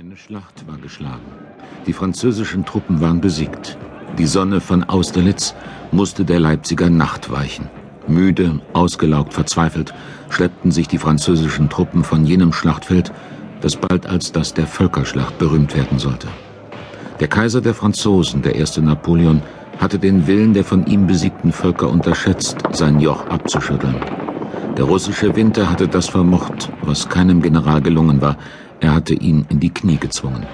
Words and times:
Eine 0.00 0.16
Schlacht 0.16 0.66
war 0.66 0.78
geschlagen. 0.78 1.26
Die 1.86 1.92
französischen 1.92 2.64
Truppen 2.64 3.02
waren 3.02 3.20
besiegt. 3.20 3.76
Die 4.16 4.24
Sonne 4.24 4.62
von 4.62 4.82
Austerlitz 4.82 5.54
musste 5.92 6.24
der 6.24 6.40
Leipziger 6.40 6.88
Nacht 6.88 7.30
weichen. 7.30 7.68
Müde, 8.08 8.62
ausgelaugt, 8.72 9.34
verzweifelt 9.34 9.92
schleppten 10.30 10.70
sich 10.70 10.88
die 10.88 10.96
französischen 10.96 11.68
Truppen 11.68 12.02
von 12.02 12.24
jenem 12.24 12.54
Schlachtfeld, 12.54 13.12
das 13.60 13.76
bald 13.76 14.06
als 14.06 14.32
das 14.32 14.54
der 14.54 14.66
Völkerschlacht 14.66 15.36
berühmt 15.36 15.76
werden 15.76 15.98
sollte. 15.98 16.28
Der 17.20 17.28
Kaiser 17.28 17.60
der 17.60 17.74
Franzosen, 17.74 18.40
der 18.40 18.54
erste 18.54 18.80
Napoleon, 18.80 19.42
hatte 19.80 19.98
den 19.98 20.26
Willen 20.26 20.54
der 20.54 20.64
von 20.64 20.86
ihm 20.86 21.06
besiegten 21.06 21.52
Völker 21.52 21.90
unterschätzt, 21.90 22.56
sein 22.72 23.00
Joch 23.00 23.26
abzuschütteln. 23.26 23.96
Der 24.78 24.86
russische 24.86 25.36
Winter 25.36 25.68
hatte 25.68 25.88
das 25.88 26.08
vermocht, 26.08 26.72
was 26.80 27.06
keinem 27.06 27.42
General 27.42 27.82
gelungen 27.82 28.22
war, 28.22 28.38
er 28.80 28.94
hatte 28.94 29.14
ihn 29.14 29.46
in 29.48 29.60
die 29.60 29.70
Knie 29.70 29.98
gezwungen. 29.98 30.46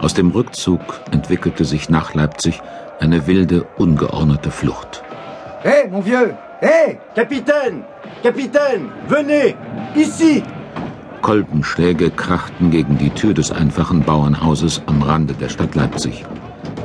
Aus 0.00 0.14
dem 0.14 0.30
Rückzug 0.30 0.80
entwickelte 1.10 1.64
sich 1.64 1.88
nach 1.88 2.14
Leipzig 2.14 2.60
eine 3.00 3.26
wilde, 3.26 3.66
ungeordnete 3.76 4.50
Flucht. 4.50 5.02
Hé, 5.62 5.88
mon 5.90 6.04
vieux 6.04 6.34
Hé, 6.60 6.96
Capitaine 7.14 7.84
Capitaine 8.22 8.88
Venez 9.08 9.54
Ici 9.94 10.42
Kolbenschläge 11.22 12.10
krachten 12.10 12.70
gegen 12.70 12.98
die 12.98 13.10
Tür 13.10 13.34
des 13.34 13.50
einfachen 13.50 14.02
Bauernhauses 14.02 14.82
am 14.86 15.02
Rande 15.02 15.34
der 15.34 15.48
Stadt 15.48 15.74
Leipzig. 15.74 16.24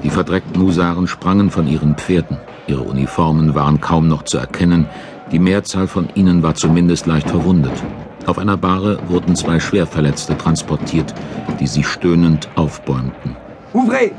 Die 0.03 0.09
verdreckten 0.09 0.61
Husaren 0.61 1.07
sprangen 1.07 1.51
von 1.51 1.67
ihren 1.67 1.95
Pferden. 1.95 2.37
Ihre 2.65 2.81
Uniformen 2.81 3.53
waren 3.53 3.79
kaum 3.81 4.07
noch 4.07 4.23
zu 4.23 4.37
erkennen, 4.37 4.87
die 5.31 5.39
Mehrzahl 5.39 5.87
von 5.87 6.09
ihnen 6.15 6.43
war 6.43 6.55
zumindest 6.55 7.05
leicht 7.05 7.29
verwundet. 7.29 7.84
Auf 8.25 8.38
einer 8.38 8.57
Bahre 8.57 8.99
wurden 9.07 9.35
zwei 9.35 9.59
Schwerverletzte 9.59 10.38
transportiert, 10.38 11.13
die 11.59 11.67
sie 11.67 11.84
stöhnend 11.84 12.49
aufbäumten. 12.55 13.35
Ouvrez 13.73 14.12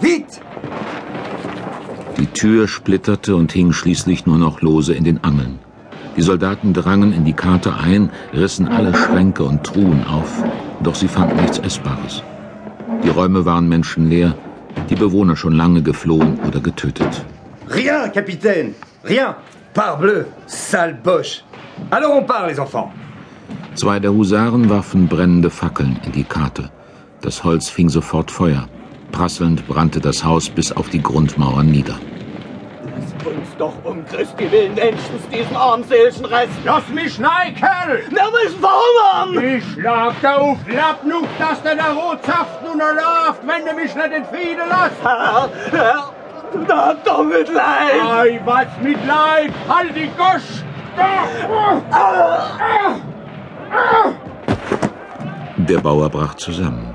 Vite 0.00 0.40
Die 2.18 2.26
Tür 2.26 2.66
splitterte 2.68 3.36
und 3.36 3.52
hing 3.52 3.72
schließlich 3.72 4.26
nur 4.26 4.38
noch 4.38 4.60
lose 4.60 4.94
in 4.94 5.04
den 5.04 5.22
Angeln. 5.22 5.58
Die 6.16 6.22
Soldaten 6.22 6.72
drangen 6.72 7.12
in 7.12 7.24
die 7.24 7.32
Karte 7.32 7.74
ein, 7.74 8.10
rissen 8.32 8.68
alle 8.68 8.94
Schränke 8.94 9.44
und 9.44 9.64
Truhen 9.64 10.04
auf, 10.06 10.44
doch 10.82 10.94
sie 10.94 11.08
fanden 11.08 11.40
nichts 11.40 11.58
Essbares. 11.58 12.22
Die 13.02 13.08
Räume 13.08 13.44
waren 13.44 13.68
menschenleer, 13.68 14.34
die 14.88 14.94
Bewohner 14.94 15.36
schon 15.36 15.54
lange 15.54 15.82
geflohen 15.82 16.38
oder 16.46 16.60
getötet. 16.60 17.24
Rien, 17.68 18.12
Capitaine 18.12 18.74
Rien 19.04 19.34
Parbleu 19.72 20.24
Sale 20.46 20.94
Boche 21.02 21.42
Alors 21.90 22.16
on 22.16 22.26
part, 22.26 22.48
les 22.48 22.58
enfants 22.58 22.90
Zwei 23.74 23.98
der 23.98 24.12
Husaren 24.12 24.70
warfen 24.70 25.08
brennende 25.08 25.50
Fackeln 25.50 25.98
in 26.06 26.12
die 26.12 26.22
Karte. 26.22 26.70
Das 27.22 27.42
Holz 27.42 27.68
fing 27.68 27.88
sofort 27.88 28.30
Feuer. 28.30 28.68
Prasselnd 29.10 29.66
brannte 29.66 30.00
das 30.00 30.24
Haus 30.24 30.48
bis 30.48 30.70
auf 30.70 30.90
die 30.90 31.02
Grundmauern 31.02 31.70
nieder. 31.70 31.96
Lasst 32.84 33.26
uns 33.26 33.48
doch 33.58 33.74
um 33.84 34.04
Christi 34.06 34.50
willen 34.52 34.76
wenigstens 34.76 35.28
diesen 35.32 35.56
armselischen 35.56 36.24
Rest. 36.24 36.52
Lass 36.64 36.88
mich 36.88 37.18
nein, 37.18 37.56
Kerl! 37.56 38.02
Wir 38.10 38.30
müssen 38.30 38.60
verhungern! 38.60 39.56
Ich 39.56 39.64
schlag 39.72 40.14
da 40.22 40.36
auf 40.36 40.58
Lapp 40.68 41.04
nuch, 41.04 41.26
dass 41.40 41.60
der 41.62 41.74
da 41.74 41.92
rot 41.92 42.24
saft 42.24 42.60
und 42.72 42.80
er 42.80 42.94
läuft, 42.94 43.40
wenn 43.44 43.64
du 43.66 43.74
mich 43.74 43.92
nicht 43.94 44.12
in 44.16 44.24
Friede 44.26 44.62
lässt! 44.68 45.02
Herr, 45.02 45.48
Herr, 45.72 46.12
da 46.68 46.86
hat 46.86 47.06
doch 47.06 47.24
Mitleid! 47.24 48.02
Ei, 48.04 48.40
was 48.44 48.68
mit 48.82 49.04
Leid! 49.04 49.52
Halt 49.68 49.96
die 49.96 50.10
Gosch! 50.16 50.62
Der 55.56 55.78
Bauer 55.78 56.10
brach 56.10 56.34
zusammen. 56.34 56.94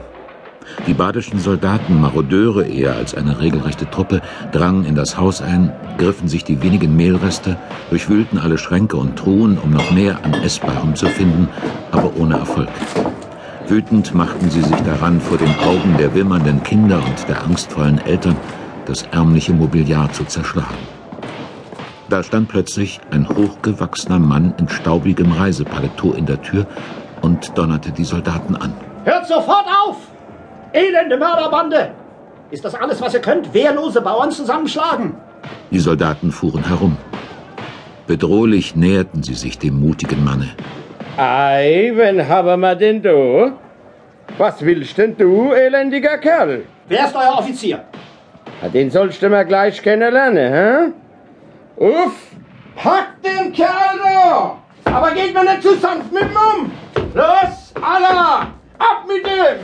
Die 0.88 0.94
badischen 0.94 1.40
Soldaten, 1.40 2.00
Marodeure 2.00 2.66
eher 2.66 2.96
als 2.96 3.16
eine 3.16 3.40
regelrechte 3.40 3.90
Truppe, 3.90 4.22
drangen 4.52 4.86
in 4.86 4.96
das 4.96 5.18
Haus 5.18 5.42
ein, 5.42 5.72
griffen 5.98 6.28
sich 6.28 6.44
die 6.44 6.62
wenigen 6.62 6.96
Mehlreste, 6.96 7.58
durchwühlten 7.90 8.38
alle 8.38 8.58
Schränke 8.58 8.98
und 8.98 9.18
Truhen, 9.18 9.58
um 9.58 9.72
noch 9.72 9.92
mehr 9.92 10.20
an 10.24 10.34
Essbarem 10.36 10.96
zu 10.96 11.08
finden, 11.08 11.50
aber 11.92 12.16
ohne 12.16 12.38
Erfolg. 12.38 12.70
Wütend 13.68 14.14
machten 14.16 14.50
sie 14.50 14.62
sich 14.62 14.78
daran, 14.78 15.20
vor 15.20 15.38
den 15.38 15.54
Augen 15.60 15.96
der 15.98 16.14
wimmernden 16.14 16.64
Kinder 16.64 16.98
und 16.98 17.28
der 17.28 17.44
angstvollen 17.44 18.00
Eltern 18.00 18.36
das 18.86 19.04
ärmliche 19.12 19.54
Mobiliar 19.54 20.12
zu 20.12 20.24
zerschlagen. 20.26 20.99
Da 22.10 22.24
stand 22.24 22.50
plötzlich 22.50 23.00
ein 23.12 23.30
hochgewachsener 23.30 24.18
Mann 24.18 24.56
in 24.58 24.68
staubigem 24.68 25.32
Reisepaletot 25.32 26.18
in 26.18 26.26
der 26.26 26.42
Tür 26.42 26.66
und 27.22 27.56
donnerte 27.56 27.92
die 27.92 28.04
Soldaten 28.04 28.56
an. 28.56 28.74
Hört 29.06 29.28
sofort 29.28 29.66
auf! 29.86 29.98
Elende 30.74 31.18
Mörderbande! 31.18 31.92
Ist 32.50 32.66
das 32.66 32.74
alles, 32.74 33.00
was 33.00 33.14
ihr 33.14 33.22
könnt? 33.22 33.54
Wehrlose 33.54 34.02
Bauern 34.02 34.32
zusammenschlagen? 34.32 35.16
Die 35.70 35.78
Soldaten 35.78 36.32
fuhren 36.32 36.68
herum. 36.68 36.98
Bedrohlich 38.08 38.76
näherten 38.76 39.22
sie 39.22 39.36
sich 39.36 39.60
dem 39.60 39.80
mutigen 39.80 40.24
Manne. 40.24 40.50
Ei, 41.16 41.92
wen 41.94 42.28
haben 42.28 42.62
wir 42.62 42.74
denn 42.74 43.04
du? 43.04 43.52
Was 44.40 44.64
willst 44.66 44.98
denn 44.98 45.16
du, 45.16 45.52
elendiger 45.52 46.18
Kerl? 46.18 46.64
Wer 46.88 47.06
ist 47.06 47.16
euer 47.16 47.38
Offizier? 47.38 47.84
Den 48.74 48.90
sollst 48.90 49.22
du 49.22 49.30
mal 49.30 49.46
gleich 49.46 49.80
kennenlernen, 49.82 50.54
hä? 50.54 50.92
Uff! 51.80 52.36
Hack 52.76 53.22
den 53.24 53.54
Kerl 53.54 54.00
da! 54.04 54.58
Aber 54.84 55.14
geht 55.14 55.34
mir 55.34 55.46
nicht 55.46 55.64
zu 55.64 55.78
sanft 55.78 56.12
mit 56.12 56.24
ihm 56.24 56.36
um! 56.36 56.70
Los, 57.14 57.74
Allah! 57.82 58.48
Ab 58.78 59.06
mit 59.08 59.26
dem! 59.26 59.60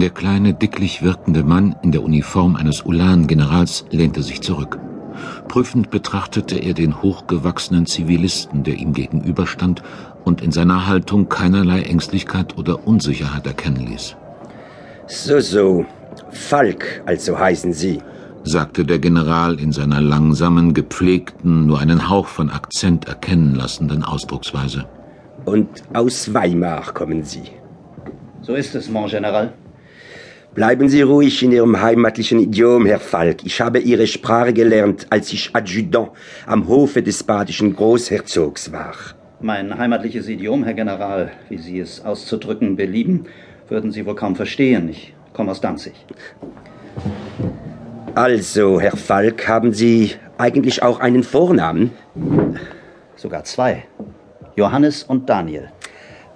Der 0.00 0.08
kleine, 0.08 0.54
dicklich 0.54 1.02
wirkende 1.02 1.42
Mann 1.42 1.76
in 1.82 1.92
der 1.92 2.02
Uniform 2.02 2.56
eines 2.56 2.86
Ulan-Generals 2.86 3.84
lehnte 3.90 4.22
sich 4.22 4.40
zurück. 4.40 4.78
Prüfend 5.48 5.90
betrachtete 5.90 6.58
er 6.58 6.72
den 6.72 7.02
hochgewachsenen 7.02 7.84
Zivilisten, 7.84 8.64
der 8.64 8.76
ihm 8.76 8.94
gegenüberstand 8.94 9.82
und 10.24 10.40
in 10.40 10.52
seiner 10.52 10.86
Haltung 10.86 11.28
keinerlei 11.28 11.82
Ängstlichkeit 11.82 12.56
oder 12.56 12.86
Unsicherheit 12.86 13.46
erkennen 13.46 13.88
ließ. 13.88 14.16
So, 15.06 15.38
so. 15.40 15.84
Falk, 16.30 17.02
also 17.04 17.38
heißen 17.38 17.74
Sie. 17.74 18.00
Sagte 18.44 18.84
der 18.84 18.98
General 18.98 19.58
in 19.60 19.72
seiner 19.72 20.00
langsamen, 20.00 20.74
gepflegten, 20.74 21.66
nur 21.66 21.78
einen 21.78 22.08
Hauch 22.08 22.26
von 22.26 22.50
Akzent 22.50 23.06
erkennen 23.08 23.54
lassenden 23.54 24.02
Ausdrucksweise. 24.02 24.86
Und 25.44 25.68
aus 25.92 26.32
Weimar 26.34 26.92
kommen 26.92 27.24
Sie. 27.24 27.42
So 28.42 28.54
ist 28.54 28.74
es, 28.74 28.90
mon 28.90 29.08
General. 29.08 29.52
Bleiben 30.54 30.88
Sie 30.88 31.02
ruhig 31.02 31.42
in 31.42 31.52
Ihrem 31.52 31.80
heimatlichen 31.80 32.40
Idiom, 32.40 32.84
Herr 32.86 32.98
Falk. 32.98 33.44
Ich 33.44 33.60
habe 33.60 33.78
Ihre 33.78 34.06
Sprache 34.06 34.52
gelernt, 34.52 35.06
als 35.10 35.32
ich 35.32 35.54
Adjutant 35.54 36.10
am 36.46 36.66
Hofe 36.66 37.02
des 37.02 37.22
badischen 37.22 37.74
Großherzogs 37.76 38.72
war. 38.72 38.94
Mein 39.40 39.78
heimatliches 39.78 40.28
Idiom, 40.28 40.64
Herr 40.64 40.74
General, 40.74 41.30
wie 41.48 41.58
Sie 41.58 41.78
es 41.78 42.04
auszudrücken 42.04 42.74
belieben, 42.74 43.26
würden 43.68 43.92
Sie 43.92 44.04
wohl 44.04 44.16
kaum 44.16 44.34
verstehen. 44.34 44.88
Ich 44.88 45.14
komme 45.32 45.52
aus 45.52 45.60
Danzig. 45.60 45.94
Also, 48.14 48.80
Herr 48.80 48.96
Falk, 48.96 49.46
haben 49.48 49.72
Sie 49.72 50.12
eigentlich 50.36 50.82
auch 50.82 50.98
einen 50.98 51.22
Vornamen? 51.22 51.92
Sogar 53.14 53.44
zwei. 53.44 53.84
Johannes 54.56 55.04
und 55.04 55.28
Daniel. 55.28 55.68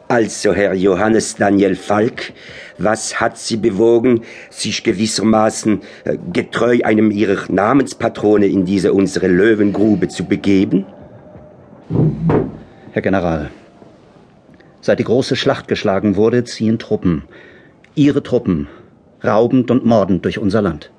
Also, 0.07 0.53
Herr 0.55 0.75
Johannes 0.75 1.35
Daniel 1.35 1.75
Falk, 1.75 2.33
was 2.79 3.21
hat 3.21 3.39
Sie 3.39 3.57
bewogen, 3.57 4.23
sich 4.51 4.85
gewissermaßen 4.85 5.81
äh, 6.05 6.17
getreu 6.33 6.79
einem 6.85 7.11
Ihrer 7.11 7.51
Namenspatrone 7.51 8.47
in 8.47 8.65
diese 8.65 8.93
unsere 8.93 9.27
Löwengrube 9.27 10.09
zu 10.09 10.25
begeben? 10.25 10.87
Herr 12.93 13.03
General, 13.03 13.51
seit 14.81 15.01
die 15.01 15.05
große 15.05 15.35
Schlacht 15.35 15.67
geschlagen 15.67 16.15
wurde, 16.15 16.45
ziehen 16.45 16.79
Truppen, 16.79 17.25
Ihre 17.97 18.23
Truppen, 18.23 18.69
raubend 19.25 19.73
und 19.73 19.85
mordend 19.85 20.25
durch 20.25 20.38
unser 20.38 20.62
Land. 20.62 20.93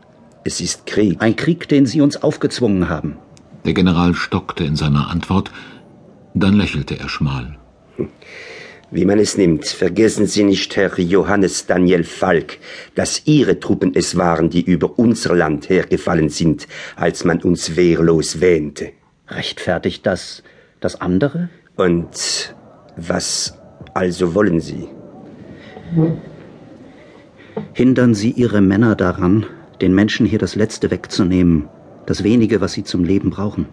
Es 0.47 0.62
ist 0.62 0.86
Krieg. 0.86 1.18
Ein 1.21 1.36
Krieg, 1.36 1.68
den 1.68 1.88
Sie 1.88 2.01
uns 2.01 2.21
aufgezwungen 2.21 2.88
haben. 2.88 3.18
Der 3.65 3.74
General 3.74 4.13
stockte 4.13 4.63
in 4.63 4.75
seiner 4.75 5.09
Antwort, 5.09 5.51
dann 6.36 6.53
lächelte 6.53 7.00
er 7.00 7.09
schmal. 7.09 7.57
Wie 8.92 9.06
man 9.06 9.18
es 9.18 9.38
nimmt, 9.39 9.65
vergessen 9.65 10.27
Sie 10.27 10.44
nicht, 10.44 10.75
Herr 10.75 11.00
Johannes 11.00 11.65
Daniel 11.65 12.03
Falk, 12.03 12.59
dass 12.94 13.24
Ihre 13.25 13.59
Truppen 13.59 13.95
es 13.95 14.18
waren, 14.18 14.51
die 14.51 14.62
über 14.62 15.00
unser 15.00 15.36
Land 15.36 15.68
hergefallen 15.69 16.30
sind, 16.30 16.68
als 16.95 17.25
man 17.25 17.41
uns 17.41 17.75
wehrlos 17.75 18.39
wähnte. 18.39 18.91
Rechtfertigt 19.27 20.06
das 20.06 20.44
das 20.80 21.01
andere? 21.01 21.50
Und 21.75 22.56
was 22.98 23.57
also 23.95 24.36
wollen 24.36 24.59
Sie? 24.59 24.88
Hindern 27.74 28.13
Sie 28.13 28.30
Ihre 28.30 28.62
Männer 28.62 28.95
daran, 28.95 29.48
den 29.81 29.94
Menschen 29.94 30.25
hier 30.25 30.39
das 30.39 30.56
Letzte 30.56 30.92
wegzunehmen, 30.92 31.69
das 32.06 32.24
wenige, 32.24 32.62
was 32.62 32.74
sie 32.74 32.83
zum 32.83 33.04
Leben 33.04 33.30
brauchen. 33.30 33.68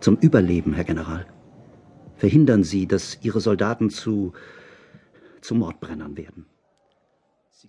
Zum 0.00 0.16
Überleben, 0.16 0.74
Herr 0.74 0.84
General. 0.84 1.26
Verhindern 2.16 2.62
Sie, 2.62 2.86
dass 2.86 3.18
Ihre 3.22 3.40
Soldaten 3.40 3.90
zu 3.90 4.32
zu 5.44 5.54
Mordbrennern 5.54 6.16
werden. 6.16 6.46
sie. 7.52 7.68